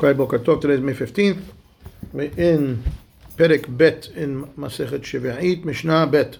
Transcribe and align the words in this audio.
Okay, 0.00 0.12
Boker 0.12 0.38
Tov, 0.38 0.60
today 0.60 0.74
is 0.74 0.80
May 0.80 0.92
15th. 0.92 1.42
We're 2.12 2.30
in 2.36 2.84
Perek 3.36 3.76
Bet 3.76 4.06
in 4.14 4.44
Masechet 4.56 5.02
Shevi'it, 5.02 5.64
Mishnah 5.64 6.06
Bet. 6.06 6.36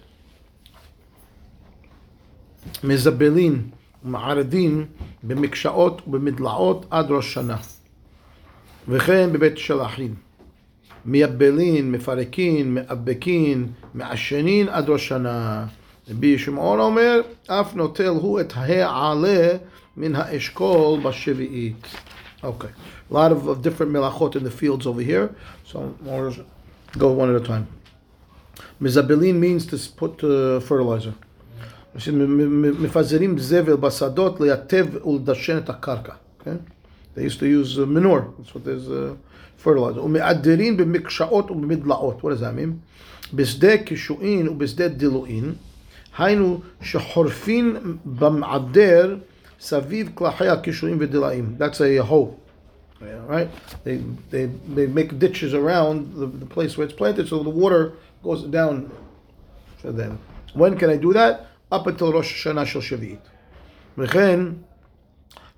מזבלין 2.84 3.62
ומערדין 4.04 4.86
במקשאות 5.22 6.02
ובמדלעות 6.06 6.86
עד 6.90 7.10
ראש 7.10 7.34
שנה. 7.34 7.56
וכן 8.88 9.32
בבית 9.32 9.58
שלחין. 9.58 10.14
מייבלין, 11.04 11.92
מפרקין, 11.92 12.74
מאבקין, 12.74 13.66
מעשנין 13.94 14.68
עד 14.68 14.90
ראש 14.90 15.08
שנה. 15.08 15.66
רבי 16.10 16.38
שמעון 16.38 16.80
אומר, 16.80 17.20
אף 17.46 17.74
נוטל 17.74 18.08
הוא 18.08 18.40
את 18.40 18.52
העלה 18.56 19.56
מן 19.96 20.14
האשכול 20.14 21.00
בשביעית. 21.00 21.86
Okay. 22.43 22.69
A 23.09 23.13
lot 23.13 23.31
of, 23.31 23.47
of 23.47 23.61
different 23.61 23.91
melachot 23.91 24.35
in 24.35 24.43
the 24.43 24.51
fields 24.51 24.85
over 24.85 25.01
here. 25.01 25.33
So 25.65 25.95
we'll 26.01 26.35
go 26.97 27.11
one 27.11 27.33
at 27.33 27.41
a 27.41 27.45
time. 27.45 27.67
Mizabelin 28.81 29.35
means 29.35 29.65
to 29.67 29.77
put 29.95 30.23
uh, 30.23 30.59
fertilizer. 30.59 31.13
מפזרים 32.79 33.37
זבל 33.37 33.75
בשדות 33.75 34.41
ליטב 34.41 35.05
ולדשן 35.05 35.57
את 35.57 35.69
הקרקע. 35.69 36.13
Okay? 36.39 36.57
They 37.15 37.23
used 37.23 37.39
to 37.39 37.45
use 37.45 37.77
uh, 37.77 37.85
manure. 37.85 38.33
That's 38.37 38.53
what 38.55 38.63
there's 38.65 38.89
uh, 38.89 39.15
fertilizer. 39.57 40.01
ומעדרים 40.01 40.77
במקשאות 40.77 41.51
ובמדלעות. 41.51 42.21
What 42.23 42.29
does 42.29 42.41
that 42.41 42.55
mean? 42.55 42.79
בשדה 43.33 43.77
קישואין 43.77 44.47
ובשדה 44.47 44.87
דילואין. 44.87 45.53
היינו 46.17 46.59
שחורפין 46.81 47.77
במעדר 48.05 49.17
Saviv 49.58 50.14
klahaya 50.14 50.62
kishurim 50.62 50.98
v'dilaim. 50.98 51.58
That's 51.58 51.80
a, 51.80 51.96
a 51.96 52.04
hoe, 52.04 52.38
right? 53.00 53.50
They, 53.84 53.96
they 54.30 54.46
they 54.46 54.86
make 54.86 55.18
ditches 55.18 55.52
around 55.52 56.14
the, 56.14 56.26
the 56.26 56.46
place 56.46 56.76
where 56.76 56.86
it's 56.86 56.94
planted, 56.94 57.28
so 57.28 57.42
the 57.42 57.50
water 57.50 57.94
goes 58.22 58.44
down 58.44 58.90
for 59.78 59.90
them. 59.90 60.20
When 60.54 60.78
can 60.78 60.90
I 60.90 60.96
do 60.96 61.12
that? 61.12 61.46
Up 61.70 61.86
until 61.86 62.12
Rosh 62.12 62.46
Hashanah 62.46 62.66
Shel 62.66 62.82
Shavit. 62.82 63.20
Mechen 63.96 64.64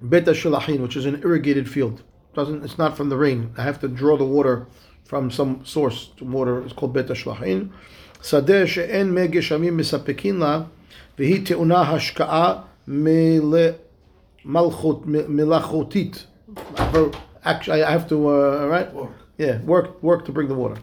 beta 0.09 0.33
which 0.81 0.97
is 0.97 1.07
an 1.07 1.21
irrigated 1.23 1.71
field. 1.71 2.03
Doesn't 2.35 2.65
it's 2.65 2.79
not 2.79 2.97
from 2.97 3.11
the 3.11 3.17
rain. 3.17 3.53
I 3.59 3.63
have 3.63 3.81
to 3.81 3.89
draw 3.89 4.17
the 4.17 4.25
water 4.25 4.67
from 5.05 5.31
some 5.31 5.65
source. 5.65 6.11
The 6.19 6.25
water 6.25 6.65
is 6.65 6.73
called 6.73 6.95
beta 6.95 7.13
shelachin. 7.13 7.71
Sadeh 8.23 8.67
she'en 8.67 9.13
me 9.13 9.29
geshamim 9.29 9.75
misapekin 9.75 10.39
la, 10.39 10.67
v'hi 11.19 11.45
te'una 11.45 11.85
hashka'a 11.85 12.65
malchut, 14.45 15.05
milachotit. 15.07 16.27
Actually, 17.45 17.83
I 17.83 17.91
have 17.91 18.09
to, 18.09 18.29
uh, 18.29 18.67
right? 18.67 18.93
Work. 18.93 19.11
Yeah, 19.39 19.61
work, 19.63 20.03
work 20.03 20.25
to 20.27 20.33
bring 20.33 20.49
the 20.49 20.55
water. 20.55 20.77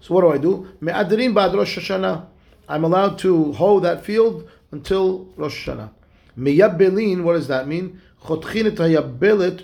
So 0.00 0.14
what 0.14 0.20
do 0.20 0.30
I 0.30 0.38
do? 0.38 0.68
Me'adrim 0.80 1.34
ba'ad 1.34 1.54
Rosh 1.54 1.78
Hashanah. 1.78 2.26
I'm 2.68 2.84
allowed 2.84 3.18
to 3.20 3.52
hoe 3.52 3.80
that 3.80 4.04
field 4.04 4.48
until 4.70 5.26
Rosh 5.36 5.68
Hashanah. 5.68 5.90
Meyabbelin, 6.38 7.22
what 7.22 7.34
does 7.34 7.48
that 7.48 7.66
mean? 7.66 8.00
Chotchin 8.22 8.66
et 8.66 8.76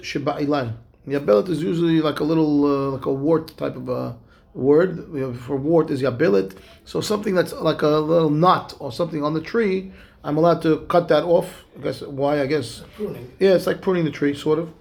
sheba'ilan. 0.03 0.75
Yabbelet 1.07 1.49
is 1.49 1.63
usually 1.63 2.01
like 2.01 2.21
a 2.21 2.25
little, 2.25 2.65
uh, 2.65 2.91
like 2.91 3.07
a 3.07 3.13
wart 3.13 3.57
type 3.57 3.77
of 3.77 3.89
a 3.89 4.17
word. 4.55 5.37
For 5.47 5.57
wart 5.57 5.91
is 5.91 6.03
yabbelet. 6.03 6.57
So 6.85 7.01
something 7.01 7.35
that's 7.35 7.53
like 7.53 7.83
a 7.83 7.89
little 7.89 8.31
knot 8.31 8.75
or 8.79 8.93
something 8.93 9.23
on 9.23 9.35
the 9.35 9.41
tree, 9.41 9.93
I'm 10.25 10.37
allowed 10.37 10.63
to 10.63 10.81
cut 10.89 11.09
that 11.09 11.25
off. 11.25 11.65
I 11.79 11.83
guess 11.83 12.03
why? 12.03 12.41
I 12.43 12.47
guess 12.47 12.83
Pruning. 12.97 13.31
yeah, 13.39 13.55
it's 13.55 13.67
like 13.67 13.81
pruning 13.81 14.05
the 14.05 14.11
tree, 14.11 14.35
sort 14.35 14.59
of. 14.59 14.73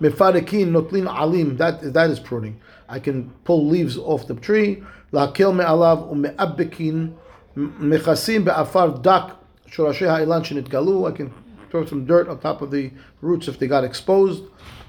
Mefarikin 0.00 0.70
notlin 0.70 1.06
alim. 1.06 1.56
That 1.56 1.92
that 1.92 2.10
is 2.10 2.20
pruning. 2.20 2.60
I 2.88 2.98
can 3.00 3.30
pull 3.44 3.66
leaves 3.66 3.98
off 3.98 4.26
the 4.26 4.34
tree. 4.34 4.82
Lakel 5.12 5.54
me'alav 5.54 6.10
ume'abekin 6.12 7.14
mechasim 7.56 8.44
be'afar 8.44 8.98
dak 9.02 9.36
shorashei 9.68 10.08
ha'ilan 10.08 10.42
shenitgalu. 10.44 11.10
I 11.10 11.16
can 11.16 11.32
throw 11.70 11.84
some 11.84 12.06
dirt 12.06 12.28
on 12.28 12.38
top 12.38 12.62
of 12.62 12.70
the 12.70 12.90
roots 13.20 13.48
if 13.48 13.58
they 13.58 13.66
got 13.66 13.84
exposed. 13.84 14.44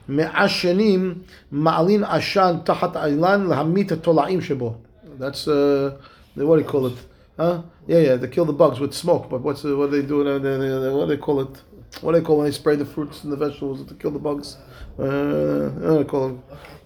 Me'ashenim 0.10 1.24
ma'alin 1.54 2.04
ashan 2.06 2.66
tahat 2.66 2.94
ha'ilan 2.94 3.48
lahamit 3.48 3.90
tola'im 4.02 4.42
shebo. 4.42 4.76
That's 5.20 5.48
uh, 5.48 5.98
what 6.36 6.56
do 6.58 6.62
you 6.64 6.68
call 6.68 6.88
it? 6.88 6.98
Huh? 7.38 7.62
Yeah, 7.88 8.00
yeah. 8.00 8.16
They 8.16 8.28
kill 8.28 8.46
the 8.46 8.54
bugs 8.54 8.80
with 8.80 8.94
smoke. 8.94 9.30
But 9.30 9.42
what's 9.42 9.64
what 9.64 9.92
do 9.92 10.02
they 10.02 10.08
do? 10.08 10.24
They- 10.24 10.40
they- 10.40 10.90
What 10.94 11.08
do 11.08 11.16
they 11.16 11.22
call 11.22 11.42
it? 11.42 11.62
What 12.02 12.14
do 12.14 12.20
they 12.20 12.26
call 12.26 12.38
when 12.38 12.46
they 12.46 12.52
spray 12.52 12.76
the 12.76 12.86
fruits 12.86 13.24
and 13.24 13.32
the 13.32 13.38
vegetables 13.38 13.86
to 13.86 13.94
kill 13.94 14.12
the 14.12 14.20
bugs? 14.20 14.58
Uh, 14.98 15.70
what 15.70 15.98
they 16.00 16.04
call 16.06 16.30
it. 16.30 16.36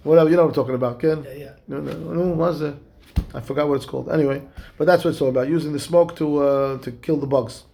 Whatever. 0.02 0.30
You 0.30 0.36
know 0.36 0.42
what 0.42 0.48
I'm 0.50 0.54
talking 0.54 0.74
about, 0.74 1.00
Ken? 1.00 1.24
Yeah, 1.24 1.32
yeah. 1.34 1.52
No, 1.68 1.80
no, 1.80 1.92
no. 1.92 2.22
What's? 2.34 2.62
I 3.34 3.40
forgot 3.40 3.68
what 3.68 3.76
it's 3.76 3.86
called. 3.86 4.10
Anyway, 4.10 4.42
but 4.76 4.86
that's 4.86 5.04
what 5.04 5.10
it's 5.10 5.20
all 5.20 5.28
about. 5.28 5.48
Using 5.48 5.72
the 5.72 5.78
smoke 5.80 6.14
to 6.16 6.38
uh, 6.38 6.78
to 6.78 6.92
kill 6.92 7.16
the 7.16 7.26
bugs. 7.26 7.64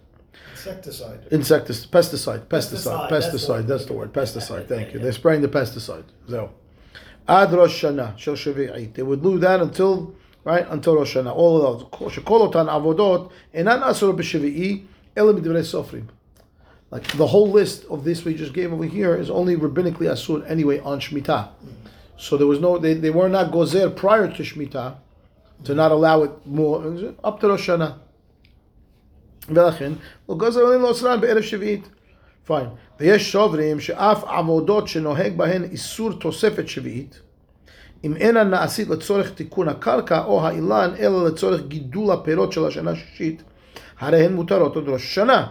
Insecticide. 0.66 1.26
Insecticide, 1.30 1.90
pesticide, 1.90 2.46
pesticide, 2.46 3.08
Pesticide, 3.08 3.08
that's 3.08 3.30
the 3.30 3.38
pesticide. 3.38 3.48
word. 3.48 3.66
That's 3.66 3.84
the 3.86 3.92
word. 3.94 4.12
Pesticide. 4.12 4.68
Thank 4.68 4.92
you. 4.92 5.00
They're 5.00 5.12
spraying 5.12 5.40
the 5.42 5.48
pesticide. 5.48 6.04
So, 6.28 6.50
ad 7.26 7.52
Rosh 7.52 7.84
Hashanah 7.84 8.18
shel. 8.18 8.34
They 8.94 9.02
would 9.02 9.22
do 9.22 9.38
that 9.38 9.60
until 9.60 10.14
right 10.44 10.66
until 10.68 10.96
Rosh 10.96 11.16
Hashanah. 11.16 11.34
All 11.34 11.64
of 11.64 11.90
those. 11.90 12.12
Shekol 12.14 12.52
otan 12.52 12.68
avodot 12.68 13.30
enan 13.54 13.82
asur 13.82 14.14
b'shavi'i 14.14 14.84
elam 15.16 15.40
b'divrei 15.40 15.62
sofrim. 15.62 16.08
Like 16.90 17.06
the 17.16 17.26
whole 17.28 17.50
list 17.50 17.84
of 17.84 18.04
this 18.04 18.24
we 18.24 18.34
just 18.34 18.52
gave 18.52 18.72
over 18.72 18.84
here 18.84 19.14
is 19.14 19.30
only 19.30 19.56
rabbinically 19.56 20.10
asur 20.10 20.48
anyway 20.50 20.80
on 20.80 21.00
Shemitah. 21.00 21.24
Mm-hmm. 21.24 21.70
So 22.16 22.36
there 22.36 22.46
was 22.46 22.60
no, 22.60 22.76
they, 22.78 22.94
they 22.94 23.10
were 23.10 23.28
not 23.28 23.50
gozer 23.50 23.94
prior 23.94 24.28
to 24.28 24.42
Shemitah 24.42 24.96
to 25.64 25.74
not 25.74 25.92
allow 25.92 26.22
it 26.24 26.46
more 26.46 27.14
up 27.22 27.40
to 27.40 27.48
Rosh 27.48 27.68
Hashanah. 27.68 27.98
ולכן, 29.49 29.93
הוא 30.25 30.39
גוזר 30.39 30.59
עליהם 30.59 30.81
לאוסרן 30.81 31.21
בערב 31.21 31.41
שביעית. 31.41 31.89
פיין. 32.45 32.67
ויש 32.99 33.31
סוברים 33.31 33.79
שאף 33.79 34.23
עבודות 34.23 34.87
שנוהג 34.87 35.37
בהן 35.37 35.63
איסור 35.63 36.13
תוספת 36.13 36.67
שביעית, 36.67 37.19
אם 38.03 38.15
אינן 38.15 38.49
נעשית 38.49 38.89
לצורך 38.89 39.31
תיקון 39.31 39.69
הקרקע 39.69 40.23
או 40.23 40.41
האילן, 40.41 40.91
אלא 40.99 41.25
לצורך 41.27 41.61
גידול 41.67 42.11
הפירות 42.11 42.51
של 42.51 42.65
השנה 42.65 42.91
השישית, 42.91 43.43
הרי 43.99 44.25
הן 44.25 44.33
מותרות 44.33 44.75
עוד 44.75 44.89
ראש 44.89 45.03
השנה. 45.03 45.47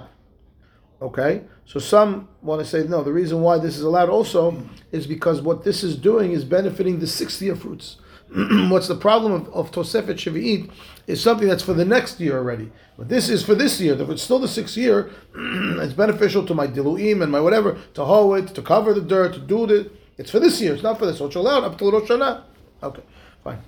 Okay, 1.03 1.43
so 1.67 1.79
some 1.79 2.29
want 2.43 2.61
to 2.61 2.65
say 2.65 2.85
no. 2.89 3.03
The 3.03 3.13
reason 3.13 3.43
why 3.43 3.59
this 3.59 3.77
is 3.77 3.83
allowed 3.83 4.09
also 4.09 4.55
is 4.93 5.07
because 5.07 5.43
what 5.43 5.63
this 5.65 5.83
is 5.83 5.97
doing 5.97 6.33
is 6.33 6.45
benefiting 6.45 6.99
the 6.99 7.07
sixth 7.07 7.43
year 7.43 7.57
fruits. 7.57 7.97
what's 8.70 8.88
the 8.88 8.96
problem 8.96 9.32
of, 9.32 9.50
of 9.54 9.72
Tosefet 9.72 10.16
Shevi'it 10.16 10.70
is 11.08 11.22
something 11.22 11.48
that's 11.48 11.64
for 11.64 11.74
the 11.74 11.86
next 11.86 12.20
year 12.20 12.38
already. 12.38 12.72
But 12.98 13.10
this 13.10 13.30
is 13.30 13.44
for 13.44 13.56
this 13.56 13.80
year. 13.82 14.00
If 14.00 14.10
it's 14.10 14.22
still 14.22 14.40
the 14.40 14.48
sixth 14.48 14.78
year, 14.78 15.10
it's 15.36 15.94
beneficial 15.94 16.46
to 16.46 16.54
my 16.54 16.68
diluim 16.68 17.24
and 17.24 17.32
my 17.32 17.40
whatever, 17.40 17.78
to 17.96 18.06
hoe 18.06 18.34
it, 18.34 18.48
to 18.56 18.62
cover 18.62 18.94
the 18.94 19.02
dirt, 19.02 19.34
to 19.34 19.40
do 19.40 19.66
it. 19.66 19.92
It's 20.18 20.32
for 20.32 20.40
this 20.40 20.62
year. 20.62 20.74
It's 20.74 20.84
not 20.84 21.00
for 21.00 21.06
this. 21.06 21.20
It's 21.20 21.36
allowed 21.36 21.64
up 21.64 21.78
till 21.78 21.92
Rosh 21.92 22.10
Hashanah. 22.10 22.44
Okay, 22.84 23.04
fine. 23.44 23.60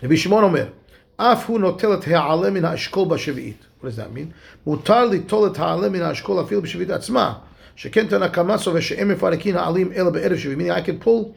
Rabbi 0.00 0.16
Shimon 0.16 0.44
Omer. 0.44 0.72
אף 1.16 1.48
הוא 1.48 1.60
נוטל 1.60 1.94
את 1.94 2.04
העלה 2.06 2.50
מן 2.50 2.64
האשכול 2.64 3.08
בשביעית. 3.08 3.56
What 3.80 3.86
does 3.86 3.96
that 3.96 4.16
mean? 4.16 4.32
מותר 4.66 5.04
ליטול 5.04 5.50
את 5.50 5.58
העלה 5.58 5.88
מן 5.88 6.02
האשכול 6.02 6.40
אפילו 6.40 6.62
בשביעית 6.62 6.90
עצמה. 6.90 7.34
שכן 7.76 8.06
תנא 8.06 8.28
קמאסו 8.28 8.74
ושאין 8.74 9.08
מפרקין 9.08 9.56
העלים 9.56 9.92
אלא 9.92 10.10
בערב 10.10 10.36
שביעית. 10.36 10.58
Meaning 10.58 10.84
I 10.84 10.86
can 10.86 11.04
pull 11.06 11.32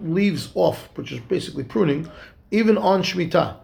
leaves 0.00 0.50
off, 0.54 0.88
which 0.94 1.12
is 1.12 1.20
basically 1.20 1.64
pruning, 1.64 2.08
even 2.50 2.76
on 2.78 3.02
Shemitah. 3.02 3.56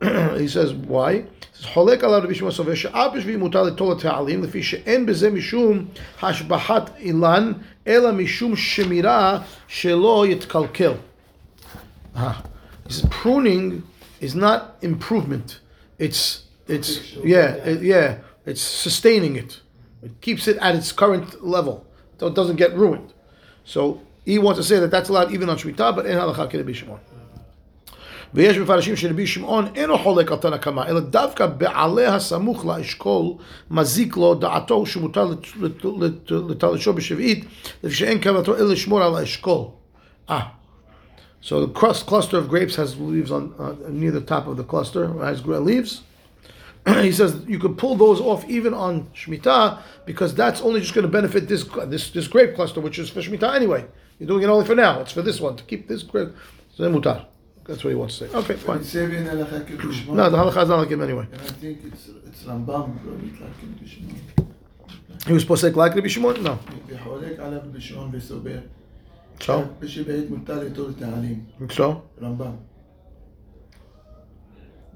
he 0.37 0.47
says, 0.47 0.73
why? 0.73 1.13
He 1.15 1.25
says, 1.53 1.65
חולק 1.73 2.03
עליו 2.03 2.21
רבי 2.23 2.35
שמעון 2.35 2.51
סובר 2.51 2.75
שאף 2.75 3.11
בשביעית 3.15 3.39
מותר 3.39 3.63
ליטול 3.63 3.95
את 3.97 4.05
העלים, 4.05 4.43
לפי 4.43 4.63
שאין 4.63 5.05
בזה 5.05 5.31
משום 5.31 5.85
השבחת 6.21 6.89
אילן, 6.99 7.51
אלא 7.87 8.11
משום 8.11 8.55
שמירה 8.55 9.39
שלא 9.67 10.25
יתקלקל. 10.27 10.93
Ah. 12.15 12.43
He 12.87 12.93
says 12.93 13.05
pruning 13.09 13.83
is 14.21 14.35
not 14.35 14.75
improvement. 14.81 15.59
It's 15.97 16.43
it's 16.67 17.15
yeah 17.23 17.49
it- 17.71 17.81
yeah 17.81 18.17
it's 18.45 18.61
sustaining 18.61 19.35
it. 19.35 19.61
It 20.03 20.11
keeps 20.21 20.47
it 20.47 20.57
at 20.57 20.75
its 20.75 20.91
current 20.91 21.43
level, 21.43 21.85
so 22.19 22.27
it 22.27 22.35
doesn't 22.35 22.57
get 22.57 22.71
ruined. 22.75 23.13
So 23.65 24.01
he 24.27 24.39
wants 24.39 24.57
to 24.59 24.63
say 24.63 24.79
that 24.79 24.91
that's 24.91 25.09
allowed 25.09 25.31
even 25.31 25.49
on 25.49 25.57
shmita, 25.57 25.95
but 25.95 26.05
אין 26.05 26.17
הלכה 26.17 26.47
כרבי 26.47 26.73
שמעון. 26.73 26.97
ויש 28.33 28.57
מפרשים 28.57 28.95
שרבי 28.95 29.27
שמעון 29.27 29.65
אינו 29.75 29.97
חולק 29.97 30.31
על 30.31 30.37
תנא 30.37 30.57
קמא, 30.57 30.83
אלא 30.87 30.99
דווקא 30.99 31.45
בעלה 31.45 32.15
הסמוך 32.15 32.65
לאשכול 32.65 33.33
מזיק 33.71 34.17
לו 34.17 34.35
דעתו 34.35 34.85
שמותר 34.85 35.25
לת- 35.25 35.47
לת- 35.61 35.85
לת- 35.99 36.31
לתלשו 36.49 36.93
בשביעית, 36.93 37.45
לפי 37.83 37.95
שאין 37.95 38.21
כוונתו 38.23 38.55
אלא 38.55 38.69
לשמור 38.69 39.03
על 39.03 39.15
האשכול. 39.15 39.65
Ah, 40.29 40.33
so 41.41 41.59
the 41.65 41.67
crust 41.79 42.05
cluster 42.07 42.37
of 42.37 42.47
grapes 42.49 42.75
has 42.75 42.97
leaves 42.97 43.31
on 43.31 43.43
uh, 43.59 43.73
near 43.89 44.11
the 44.11 44.21
top 44.21 44.47
of 44.47 44.55
the 44.57 44.63
cluster 44.63 45.03
has 45.29 45.41
gra- 45.41 45.59
leaves. 45.59 46.01
he 47.09 47.11
says 47.11 47.31
you 47.47 47.59
could 47.59 47.77
pull 47.77 47.95
those 48.05 48.19
off 48.21 48.41
even 48.57 48.73
on 48.73 48.93
Shemitah 49.19 49.77
because 50.05 50.33
that's 50.33 50.61
only 50.61 50.79
just 50.85 50.93
going 50.95 51.07
to 51.09 51.13
benefit 51.19 51.43
this 51.51 51.63
this 51.93 52.03
this 52.17 52.27
grape 52.33 52.51
cluster, 52.55 52.79
which 52.87 52.97
is 53.01 53.09
for 53.13 53.21
Shemitah 53.25 53.53
anyway. 53.61 53.85
You're 54.19 54.27
doing 54.27 54.43
it 54.43 54.47
only 54.47 54.65
for 54.65 54.75
now. 54.75 55.01
It's 55.01 55.11
for 55.11 55.21
this 55.21 55.39
one 55.41 55.55
to 55.55 55.63
keep 55.63 55.87
this 55.87 56.03
quick. 56.03 56.29
So 56.75 56.83
then 56.83 56.93
mutar. 56.93 57.25
That's 57.65 57.83
what 57.83 57.91
he 57.91 57.95
wants 57.95 58.17
to 58.19 58.27
say. 58.27 58.35
Okay, 58.35 58.55
fine. 58.55 58.79
It's 58.79 58.89
saving 58.89 59.25
halacha 59.25 59.65
kibbushman. 59.65 60.15
No, 60.15 60.29
the 60.29 60.37
halacha 60.37 60.63
is 60.63 60.69
not 60.69 60.79
like 60.79 60.89
him 60.89 61.01
anyway. 61.01 61.27
And 61.31 61.41
I 61.41 61.45
think 61.45 61.79
it's 61.85 62.09
it's 62.27 62.43
Rambam 62.43 63.01
probably 63.01 63.31
like 63.31 63.55
kibbushman. 63.61 64.19
He 65.27 65.33
was 65.33 65.43
supposed 65.43 65.61
to 65.61 65.69
take 65.69 65.77
like 65.77 65.95
Rabbi 65.95 66.07
Shimon? 66.07 66.43
No. 66.43 66.59
וחולק 66.87 67.39
עליו 67.39 67.61
בשעון 67.71 68.09
וסובר. 68.13 68.59
So? 69.39 69.51
בשבעית 69.79 70.29
מותר 70.29 70.63
ליטול 70.63 70.91
את 70.97 71.01
העלים. 71.01 71.45
So? 71.69 71.83
רמב"ם. 72.21 72.55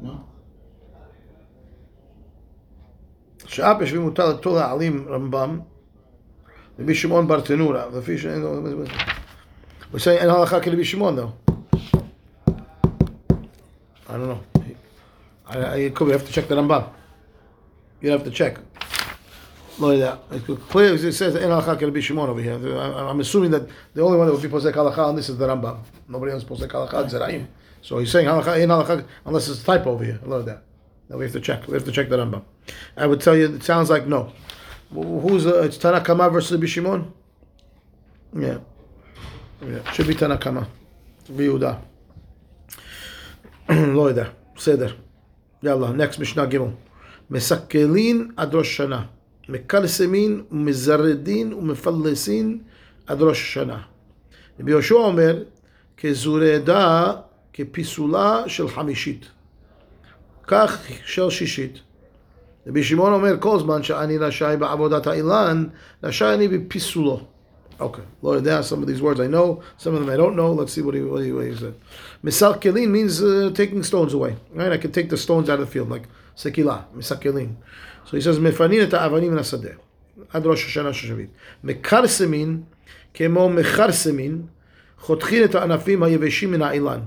לא? 0.04 0.14
שעה 3.48 3.74
בשביל 3.74 4.02
מותר 4.02 4.34
לטול 4.34 4.58
העלים 4.58 5.06
רמב"ם, 5.10 5.60
Rabbi 6.79 6.93
Shimon 6.93 7.27
bar 7.27 7.39
Tenura. 7.43 7.93
The 7.93 8.03
fish. 8.03 8.25
We're 8.25 9.99
saying 9.99 10.21
and 10.21 10.31
halacha 10.31 10.63
can 10.63 10.77
be 10.77 10.85
Shimon 10.85 11.17
though. 11.17 11.35
I 14.09 14.17
don't 14.17 14.29
know. 14.29 14.41
I, 15.47 15.85
I 15.85 15.91
could 15.91 16.11
have 16.13 16.27
to 16.27 16.33
check 16.33 16.49
the 16.49 16.55
Rambam. 16.55 16.89
You 18.01 18.11
have 18.11 18.25
to 18.25 18.31
check. 18.31 18.59
Look 19.79 20.01
at 20.01 20.29
that. 20.31 20.59
Clearly, 20.69 20.97
it 21.09 21.13
says 21.13 21.35
in 21.35 21.43
halacha 21.43 21.79
can 21.79 21.93
be 21.93 22.01
Shimon 22.01 22.31
over 22.31 22.41
here. 22.41 22.55
I, 22.79 23.11
am 23.11 23.21
assuming 23.21 23.51
that 23.51 23.69
the 23.95 24.03
only 24.03 24.19
one 24.19 24.27
that 24.27 24.33
would 24.33 24.43
be 24.43 24.49
posek 24.49 24.73
halacha 24.73 24.99
on 24.99 25.17
this 25.17 25.29
is 25.29 25.37
the 25.37 25.47
Rambam. 25.47 25.79
Nobody 26.09 26.33
else 26.33 26.45
posek 26.45 26.69
halacha 26.69 27.11
Zeraim. 27.11 27.47
So 27.83 27.99
he's 27.99 28.11
saying 28.11 28.27
halacha 28.27 28.61
in 28.61 28.71
halacha 28.71 29.05
unless 29.27 29.49
it's 29.49 29.63
a 29.63 29.65
typo 29.65 29.93
over 29.93 30.05
here. 30.05 30.21
Look 30.25 30.41
at 30.41 30.47
that. 30.47 30.63
Now 31.09 31.19
we 31.19 31.25
have 31.25 31.33
to 31.33 31.41
check. 31.41 31.67
We 31.69 31.75
have 31.75 31.85
to 31.85 31.93
check 31.93 32.09
the 32.09 32.17
Rambam. 32.17 32.45
I 32.97 33.07
would 33.07 33.21
tell 33.21 33.37
you, 33.37 33.55
it 33.55 33.63
sounds 33.63 33.91
like 33.91 34.07
no 34.07 34.33
who's 34.93 35.47
uh, 35.47 35.63
it's 35.63 35.79
Tanakama 35.79 36.33
versus 36.33 36.53
Rabbi 36.53 36.67
Shimon? 36.67 37.13
Yeah. 38.37 38.59
Yeah. 39.67 39.91
Should 39.93 40.09
be 40.09 40.15
Tanakama. 40.15 40.67
Biuda. 41.31 41.81
Loida. 43.69 44.33
Seder. 44.57 44.95
Yalla. 45.61 45.93
Next 45.93 46.19
Mishnah 46.19 46.47
Gimel. 46.47 46.75
Mesakelin 47.31 48.33
Adroshana. 48.35 49.09
Mekarsemin 49.49 50.45
Mizaredin 50.47 51.53
Umefalesin 51.53 52.63
Adroshana. 53.07 53.85
Rabbi 54.59 54.71
Yoshua 54.73 55.07
Omer. 55.07 55.47
Kezureda. 55.97 57.25
Kepisula. 57.53 58.49
Shel 58.49 58.69
Hamishit. 58.69 59.29
כך 60.47 60.87
של 61.05 61.31
שישית 61.31 61.81
רבי 62.68 62.84
שמעון 62.84 63.14
אומר 63.14 63.36
כל 63.40 63.60
זמן 63.60 63.84
שאני 63.84 64.18
רשאי 64.18 64.58
בעבודת 64.58 65.08
האילן, 65.08 65.68
רשאי 66.04 66.34
אני 66.34 66.48
בפיסולו. 66.48 67.22
Okay, 67.80 68.02
לא 68.24 68.36
יודע, 68.36 68.60
some 68.62 68.84
of 68.84 68.88
these 68.88 69.02
words 69.02 69.20
I 69.20 69.28
know, 69.28 69.62
some 69.78 69.94
of 69.94 70.00
them 70.00 70.10
I 70.10 70.18
don't 70.18 70.36
know. 70.36 70.52
Let's 70.52 70.74
see 70.74 70.82
what 70.82 70.96
he, 70.96 71.02
what 71.02 71.24
he, 71.24 71.32
what 71.32 71.46
he 71.46 71.56
said. 71.56 71.76
Misakelin 72.24 72.90
means 72.90 73.22
uh, 73.22 73.52
taking 73.54 73.84
stones 73.84 74.14
away. 74.16 74.36
Right? 74.52 74.72
I 74.72 74.78
can 74.78 74.92
take 74.92 75.10
the 75.10 75.18
stones 75.18 75.48
out 75.48 75.60
of 75.60 75.66
the 75.68 75.72
field, 75.72 75.90
like 75.90 76.06
sekila, 76.36 76.86
misakelin. 76.96 77.56
So 78.06 78.18
he 78.18 78.22
says, 78.22 78.40
מפנין 78.40 78.84
את 78.84 78.94
האבנים 78.94 79.32
מן 79.32 79.38
השדה. 79.38 79.70
עד 80.34 80.46
ראש 80.46 80.66
השנה 80.66 80.94
של 80.94 81.08
שביעית. 81.08 81.30
מקרסמין, 81.64 82.62
כמו 83.14 83.50
מכרסמין, 83.50 84.42
חותכין 85.00 85.44
את 85.44 85.56
הענפים 85.56 86.04
היבשים 86.04 86.52
מן 86.52 86.62
האילן. 86.62 87.00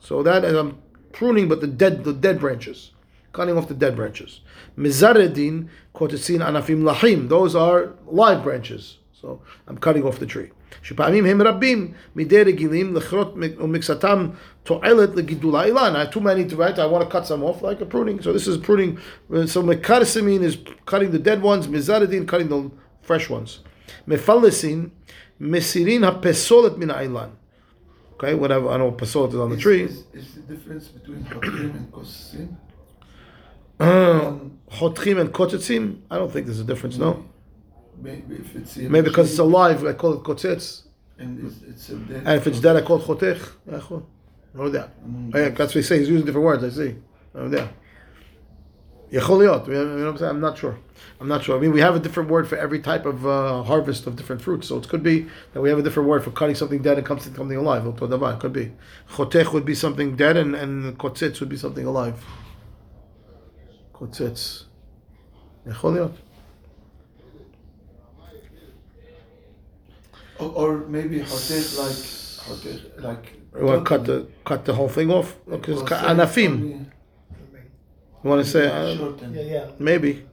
So 0.00 0.22
that 0.22 0.44
is, 0.44 0.54
I'm 0.54 0.78
pruning, 1.12 1.48
but 1.48 1.60
the 1.60 1.66
dead, 1.66 2.04
the 2.04 2.12
dead 2.12 2.40
branches, 2.40 2.89
cutting 3.32 3.56
off 3.58 3.68
the 3.68 3.74
dead 3.74 3.94
branches. 3.96 4.40
Mizaredin 4.78 5.68
kotetzin 5.94 6.40
anafim 6.40 6.82
lahim. 6.82 7.28
Those 7.28 7.54
are 7.54 7.94
live 8.06 8.42
branches. 8.42 8.98
So 9.20 9.40
I'm 9.66 9.78
cutting 9.78 10.04
off 10.04 10.18
the 10.18 10.26
tree. 10.26 10.50
שפעמים 10.82 11.24
הם 11.26 11.42
רבים 11.42 11.92
מדי 12.16 12.42
רגילים 12.42 12.94
לכרות 12.96 13.34
ומקצתם 13.58 14.28
תועלת 14.62 15.16
לגידול 15.16 15.56
האילן. 15.56 15.96
I 15.96 16.04
have 16.04 16.10
too 16.12 16.20
many 16.20 16.44
to 16.44 16.56
write, 16.56 16.78
I 16.78 16.86
want 16.86 17.02
to 17.04 17.10
cut 17.10 17.26
some 17.26 17.42
off 17.42 17.62
like 17.62 17.80
a 17.80 17.86
pruning. 17.86 18.20
So 18.22 18.32
this 18.32 18.46
is 18.46 18.56
pruning. 18.58 18.98
So 19.46 19.62
מקרסמין 19.62 20.42
is 20.42 20.56
cutting 20.86 21.10
the 21.10 21.18
dead 21.18 21.42
ones, 21.42 21.66
מזרדין 21.68 22.26
cutting 22.26 22.48
the 22.48 22.70
fresh 23.02 23.28
ones. 23.30 23.60
מפלסין 24.08 24.88
מסירין 25.40 26.04
הפסולת 26.04 26.78
מן 26.78 26.90
האילן. 26.90 27.28
Okay, 28.18 28.34
whatever, 28.34 28.68
I 28.70 28.76
know 28.78 28.86
what 28.86 28.98
pasolet 28.98 29.30
is 29.30 29.36
on 29.36 29.50
the 29.50 29.56
Is- 29.56 29.62
tree. 29.62 29.82
Is, 29.82 30.04
is 30.14 30.34
the 30.34 30.54
difference 30.54 30.88
between 30.88 31.24
חותכים 31.24 31.74
and 31.76 31.92
kosim? 31.92 32.48
Chotchim 33.80 35.20
and 35.20 35.32
kotetzim? 35.32 36.00
I 36.10 36.16
don't 36.18 36.32
think 36.32 36.46
there's 36.46 36.60
a 36.60 36.64
difference, 36.64 36.96
no? 36.98 37.24
Maybe 38.00 38.36
if 38.36 38.54
it's 38.56 38.76
Maybe 38.76 39.08
because 39.08 39.30
it's 39.30 39.38
alive, 39.38 39.84
I 39.84 39.92
call 39.92 40.14
it 40.14 40.22
kotetz. 40.22 40.82
and 41.18 41.46
it's, 41.46 41.62
it's 41.62 41.88
a 41.90 41.96
dead. 41.96 42.22
And 42.26 42.36
if 42.36 42.46
it's 42.46 42.60
dead, 42.60 42.76
I 42.76 42.82
call 42.82 43.00
it 43.00 43.06
chotech. 43.06 43.40
No 44.54 44.64
יודע. 44.64 44.90
Yeah, 45.34 45.50
That's 45.50 45.74
what 45.74 45.74
he 45.74 45.82
says. 45.82 45.98
He's 46.00 46.08
using 46.08 46.26
different 46.26 46.44
words, 46.46 46.64
I 46.64 46.70
see. 46.70 46.96
No 47.34 47.48
יודע. 47.48 47.68
יכול 49.12 49.38
להיות. 49.38 49.66
You 49.68 49.74
know 49.74 50.04
what 50.04 50.08
I'm 50.08 50.18
saying? 50.18 50.30
I'm 50.30 50.40
not 50.40 50.58
sure. 50.58 50.76
I'm 51.20 51.28
not 51.28 51.44
sure. 51.44 51.56
I 51.56 51.60
mean, 51.60 51.72
we 51.72 51.80
have 51.80 51.94
a 51.94 52.00
different 52.00 52.28
word 52.28 52.48
for 52.48 52.56
every 52.56 52.80
type 52.80 53.06
of 53.06 53.26
uh, 53.26 53.62
harvest 53.62 54.06
of 54.06 54.16
different 54.16 54.42
fruits. 54.42 54.66
So 54.68 54.76
it 54.78 54.88
could 54.88 55.02
be 55.02 55.26
that 55.52 55.60
we 55.60 55.68
have 55.68 55.78
a 55.78 55.82
different 55.82 56.08
word 56.08 56.24
for 56.24 56.30
cutting 56.30 56.54
something 56.54 56.82
dead 56.82 56.98
and 56.98 57.06
comes 57.06 57.24
to 57.24 57.34
something 57.34 57.56
alive. 57.56 57.84
אותו 57.84 58.08
דבר. 58.08 58.34
It 58.34 58.40
could 58.40 58.52
be. 58.52 58.72
Chotech 59.10 59.52
would 59.52 59.64
be 59.64 59.74
something 59.74 60.16
dead 60.16 60.36
and, 60.36 60.54
and 60.54 60.98
kotetz 60.98 61.40
would 61.40 61.48
be 61.48 61.56
something 61.56 61.86
alive. 61.86 62.24
kotetz. 64.00 64.64
יכול 65.66 65.92
להיות. 65.92 66.10
Or, 70.38 70.50
or 70.54 70.84
maybe 70.88 71.20
חותך 71.24 71.78
like 71.78 72.02
חותך 72.46 73.02
like. 73.02 73.32
You 73.58 73.64
want 73.64 73.84
to 73.84 73.88
cut 73.88 74.04
the 74.04 74.26
cut 74.44 74.64
the 74.66 74.74
whole 74.74 74.88
thing 74.88 75.10
off? 75.10 75.36
Because 75.48 75.80
Or 75.80 75.82
it's 75.82 75.90
say 75.90 76.08
anafim. 76.12 76.52
only 76.52 76.86
You 78.22 78.30
want 78.30 78.44
to 78.44 78.50
say 78.50 78.66
uh, 78.66 78.96
shorten. 78.96 79.32
Yeah, 79.34 79.42
yeah. 79.42 79.66
maybe? 79.78 80.26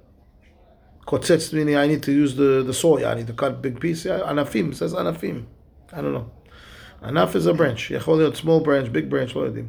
Kotzetz 1.08 1.54
meaning 1.54 1.76
I 1.78 1.88
need 1.88 2.04
to 2.04 2.12
use 2.12 2.36
the 2.36 2.64
the 2.64 2.74
saw. 2.74 2.98
Yeah, 2.98 3.12
I 3.12 3.16
need 3.16 3.28
to 3.28 3.34
cut 3.34 3.52
a 3.52 3.56
big 3.56 3.80
piece. 3.80 4.04
Yeah, 4.06 4.20
anafim 4.32 4.72
it 4.72 4.78
says 4.78 4.94
anafim. 4.94 5.46
I 5.94 6.02
don't 6.02 6.14
know. 6.14 6.30
Anaf 7.02 7.36
is 7.36 7.46
a 7.46 7.54
branch. 7.54 7.92
יכול 7.92 8.18
להיות 8.18 8.36
small 8.36 8.60
branch, 8.62 8.92
big 8.92 9.10
branch. 9.10 9.36
לא 9.36 9.42
יודעים. 9.46 9.68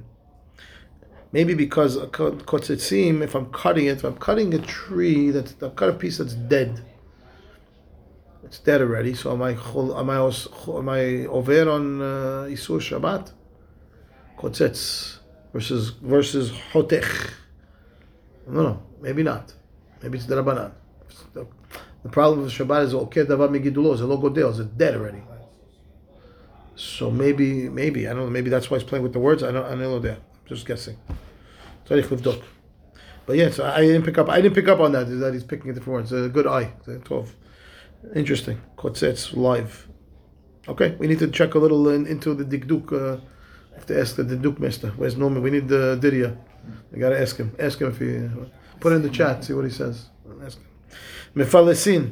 Maybe 1.31 1.53
because 1.53 1.95
a 1.95 2.07
ko- 2.07 2.31
kotzetzim, 2.31 3.21
if 3.21 3.35
I'm 3.35 3.51
cutting 3.51 3.85
it, 3.85 3.97
if 3.97 4.03
I'm 4.03 4.17
cutting 4.17 4.53
a 4.53 4.59
tree 4.59 5.29
that's 5.29 5.55
I've 5.61 5.75
cut 5.75 5.89
a 5.89 5.93
piece 5.93 6.17
that's 6.17 6.33
dead. 6.33 6.83
It's 8.43 8.59
dead 8.59 8.81
already. 8.81 9.13
So 9.13 9.31
am 9.31 9.43
I 9.43 9.51
am 9.51 10.09
I 10.09 10.17
am 10.17 10.89
I 10.89 11.25
over 11.27 11.69
on 11.69 12.01
uh, 12.01 12.05
Isur 12.49 12.79
Shabbat? 12.79 13.31
Kotzetz 14.39 15.19
versus 15.54 15.89
versus 16.01 16.51
hotech. 16.73 17.31
No, 18.47 18.63
no, 18.63 18.83
maybe 18.99 19.21
not. 19.21 19.54
Maybe 20.01 20.18
it's 20.18 20.25
the 20.25 20.35
Rabbanan. 20.35 20.71
The, 21.33 21.45
the 22.01 22.09
problem 22.09 22.42
with 22.42 22.51
Shabbat 22.51 22.85
is 22.85 22.95
okay 22.95 23.25
davar 23.25 23.49
megidulo, 23.49 23.94
it's 23.94 24.01
a 24.01 24.07
logo 24.07 24.30
deal, 24.30 24.49
it's 24.49 24.59
dead 24.69 24.95
already. 24.95 25.21
So 26.75 27.11
maybe, 27.11 27.68
maybe 27.68 28.07
I 28.07 28.13
don't 28.13 28.23
know. 28.23 28.30
Maybe 28.30 28.49
that's 28.49 28.71
why 28.71 28.80
he's 28.80 28.87
playing 28.87 29.04
with 29.04 29.11
the 29.11 29.19
words. 29.19 29.44
I 29.44 29.51
don't, 29.51 29.65
I 29.65 29.71
don't 29.71 29.81
know 29.81 29.99
that. 29.99 30.21
I'm 30.48 30.48
just 30.48 30.67
guessing. 30.67 30.96
Tzarich 31.86 32.08
livdok. 32.08 32.43
But 33.26 33.36
yes, 33.36 33.58
I, 33.58 33.76
I 33.76 33.81
didn't 33.81 34.05
pick 34.05 34.19
up. 34.19 34.29
I 34.29 34.41
didn't 34.41 34.55
pick 34.55 34.69
up 34.69 34.81
on 34.81 34.93
that. 34.93 35.05
That 35.05 35.32
he's 35.32 35.44
picking 35.44 35.72
different 35.72 35.94
words. 35.94 36.12
A 36.12 36.29
good 36.29 36.46
eye. 36.46 36.72
Twelve. 37.05 37.34
Interesting. 38.14 38.60
Kotzetz 38.76 39.34
live. 39.34 39.88
Okay, 40.69 40.94
we 40.98 41.06
need 41.06 41.19
to 41.19 41.29
check 41.29 41.55
a 41.55 41.58
little 41.58 41.88
in, 41.88 42.06
into 42.06 42.34
the 42.34 42.44
dikduk. 42.44 42.93
Uh, 42.93 43.20
have 43.74 43.86
to 43.86 43.98
ask 44.00 44.17
the 44.17 44.24
dikduk 44.24 44.58
master. 44.58 44.91
Where's 44.96 45.17
Norman? 45.17 45.43
We 45.43 45.50
need 45.50 45.69
the 45.69 45.98
Didia. 46.00 46.36
We 46.91 47.00
gotta 47.00 47.20
ask 47.20 47.36
him. 47.36 47.55
Ask 47.58 47.81
him 47.81 47.88
if 47.88 47.98
he 47.98 48.29
put 48.81 48.93
it 48.93 48.96
in 48.96 49.03
the 49.03 49.10
chat. 49.10 49.44
See 49.44 49.53
what 49.53 49.64
he 49.64 49.70
says. 49.70 50.10
Ask 50.44 50.58
him. 50.58 50.67
מפלסין. 51.36 52.10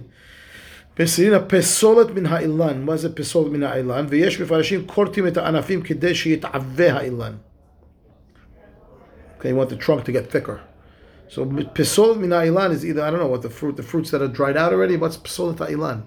פסילין 0.94 1.34
הפסולת 1.34 2.10
מן 2.14 2.26
האילן. 2.26 2.82
מה 2.84 2.96
זה 2.96 3.14
פסולת 3.14 3.52
מן 3.52 3.62
האילן? 3.62 4.06
ויש 4.08 4.40
מפרשים 4.40 4.86
כורתים 4.86 5.26
את 5.26 5.36
הענפים 5.36 5.82
כדי 5.82 6.14
שיתעבה 6.14 6.92
האילן. 6.92 7.32
Okay, 9.39 9.49
you 9.49 9.55
want 9.55 9.69
the 9.69 9.75
trunk 9.75 10.05
to 10.05 10.11
get 10.11 10.29
thicker. 10.31 10.61
So 11.29 11.45
psolet 11.45 12.17
min 12.19 12.29
ha'ilan 12.31 12.71
is 12.71 12.85
either 12.85 13.01
I 13.03 13.09
don't 13.09 13.19
know 13.19 13.27
what 13.27 13.41
the 13.41 13.49
fruit, 13.49 13.75
the 13.75 13.83
fruits 13.83 14.11
that 14.11 14.21
are 14.21 14.27
dried 14.27 14.57
out 14.57 14.71
already. 14.73 14.97
What's 14.97 15.17
psolet 15.17 15.57
ha'ilan? 15.57 16.03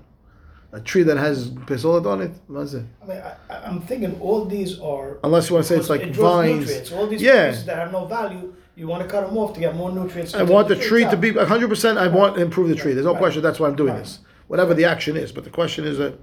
A 0.73 0.81
tree 0.81 1.03
that 1.03 1.17
has 1.17 1.51
psolet 1.51 2.07
on 2.07 2.23
it. 2.23 2.31
What's 2.47 2.75
it? 2.75 2.85
I 3.03 3.07
mean, 3.07 3.19
I, 3.51 3.55
I'm 3.67 3.81
thinking 3.83 4.19
all 4.21 4.45
these 4.45 4.79
are. 4.81 5.19
Unless 5.25 5.49
you 5.51 5.55
want 5.57 5.67
to 5.67 5.73
say 5.73 5.79
it's 5.79 5.91
like 5.91 6.03
it 6.03 6.15
vines. 6.15 6.61
Nutrients. 6.61 6.93
All 6.93 7.07
these 7.07 7.21
Yeah. 7.23 7.51
that 7.51 7.77
have 7.77 7.93
no 7.93 8.05
value, 8.07 8.55
you 8.77 8.87
want 8.87 9.03
to 9.03 9.09
cut 9.09 9.27
them 9.27 9.37
off 9.37 9.53
to 9.55 9.61
get 9.61 9.75
more 9.77 9.91
nutrients. 9.91 10.35
I 10.35 10.43
want 10.45 10.69
the 10.69 10.77
tree 10.77 11.05
to 11.05 11.17
be 11.17 11.33
100%. 11.33 11.99
I 11.99 12.07
want 12.09 12.37
to 12.37 12.41
improve 12.43 12.69
the 12.69 12.77
tree. 12.77 12.93
There's 12.95 13.05
no 13.05 13.13
Right. 13.13 13.19
question. 13.19 13.43
That's 13.43 13.59
why 13.61 13.67
I'm 13.69 13.75
doing 13.77 13.93
Right. 13.95 13.99
this. 14.05 14.21
Whatever 14.47 14.75
the 14.75 14.85
action 14.85 15.17
is. 15.17 15.33
But 15.33 15.45
the 15.45 15.51
question 15.51 15.85
is 15.85 15.99
that 15.99 16.15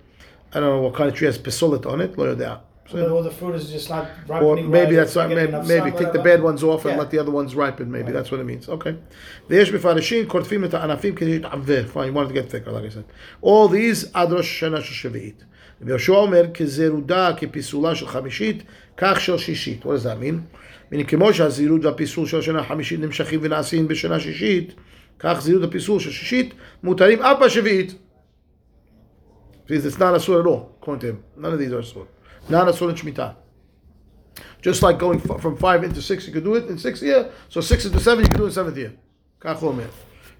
I 0.53 0.59
don't 0.61 0.69
know 0.69 0.81
what 0.81 0.95
kind 0.95 1.09
of 1.09 1.15
tree 1.15 1.27
has 1.27 1.37
psolet 1.37 1.85
on 1.85 1.99
it. 2.01 2.17
Lo 2.17 2.33
yodea. 2.88 2.92
But 2.92 3.11
all 3.12 3.22
the 3.22 3.30
fruit 3.30 3.54
is 3.54 3.70
just 3.70 3.88
not 3.90 4.04
Or 4.28 4.56
ripening. 4.56 4.70
maybe 4.70 4.84
right, 4.87 4.96
that's 4.96 5.11
it's 5.11 5.16
what, 5.16 5.28
getting 5.28 5.37
maybe, 5.44 5.52
enough 5.54 5.68
maybe 5.68 5.90
sun, 5.90 5.99
take 6.00 6.12
the 6.12 6.18
whatever. 6.20 6.38
bad 6.38 6.42
ones 6.50 6.62
off 6.72 6.84
and 6.84 6.92
Yeah. 6.94 7.02
let 7.02 7.11
the 7.11 7.18
other 7.22 7.34
ones 7.40 7.50
ripen. 7.64 7.87
Maybe 7.90 8.04
Right. 8.04 8.14
that's 8.16 8.30
what 8.32 8.40
it 8.40 8.46
means. 8.52 8.68
Okay. 8.68 8.94
ויש 9.50 9.72
מפרשים 9.72 10.26
קוטפים 10.26 10.64
את 10.64 10.75
הענפים 10.75 11.14
כדי 11.14 11.38
להתעבה. 11.38 11.82
Fine, 11.94 12.08
you 12.08 12.12
wanted 12.14 12.28
to 12.28 12.34
get 12.34 12.49
thicker, 12.50 12.70
like 12.72 12.84
I 12.84 12.94
said. 12.96 13.04
All 13.42 13.68
these 13.68 14.06
עד 14.14 14.32
ראש 14.32 14.46
השנה 14.46 14.80
של 14.80 14.94
שביעית. 14.94 15.44
רבי 15.82 15.90
יהושע 15.90 16.12
אומר, 16.12 16.42
כזרודה, 16.54 17.30
כפיסולה 17.37 17.94
של 17.94 18.06
חמישית, 18.06 18.62
כך 18.96 19.20
של 19.20 19.38
שישית. 19.38 19.82
What 19.84 19.88
does 19.88 20.04
that 20.04 20.18
mean? 20.22 20.38
meaning, 20.94 21.04
כמו 21.08 21.34
שהזהירות 21.34 21.84
והפיסול 21.84 22.26
של 22.26 22.38
השנה 22.38 22.61
החמישית 22.61 23.00
נמשכים 23.00 23.40
ונעשים 23.42 23.88
בשנה 23.88 24.20
שישית, 24.20 24.75
כך 25.18 25.38
זהירות 25.40 25.62
הפיסול 25.64 26.00
של 26.00 26.11
שישית 26.11 26.54
מותרים 26.82 27.22
אף 27.22 27.37
בשביעית. 27.44 27.94
Because 29.66 29.84
it's 29.87 29.99
not 29.99 30.14
asur 30.14 30.40
at 30.40 30.46
all, 30.46 30.76
according 30.80 31.00
to 31.00 31.06
him. 31.06 31.18
None 31.37 31.52
of 31.52 31.58
these 31.58 31.72
are 31.72 31.80
asur. 31.80 32.06
Not 32.49 32.68
asur 32.68 32.90
in 32.90 32.96
Shemitah. 32.96 33.37
Just 34.61 34.82
like 34.82 34.99
going 34.99 35.20
f- 35.20 35.40
from 35.40 35.56
five 35.56 35.84
into 35.84 36.00
six, 36.00 36.26
you 36.26 36.32
could 36.32 36.44
do 36.44 36.54
it 36.54 36.68
in 36.68 36.78
sixth 36.78 37.02
year. 37.02 37.30
So 37.49 37.61
six 37.61 37.84
into 37.84 38.00
seven, 38.00 38.25
you 38.25 38.30
can 38.30 38.38
do 38.38 38.44
it 38.44 38.49
in 38.49 38.52
seventh 38.52 38.76
year. 38.76 38.92
כך 39.40 39.56
הוא 39.56 39.68
אומר. 39.68 39.87